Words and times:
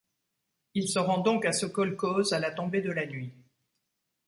Il 0.73 0.89
se 0.89 0.97
rend 0.97 1.19
donc 1.19 1.45
à 1.45 1.51
ce 1.51 1.67
kolkhoze 1.67 2.33
à 2.33 2.39
la 2.39 2.49
tombée 2.49 2.81
de 2.81 2.89
la 2.89 3.05
nuit. 3.05 3.31